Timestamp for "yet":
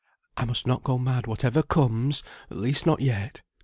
3.01-3.43